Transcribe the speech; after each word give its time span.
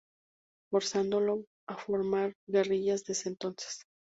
Forzándolo 0.71 1.45
a 1.69 1.77
formar 1.77 2.33
guerrillas 2.47 3.03
desde 3.05 3.29
entonces. 3.29 3.83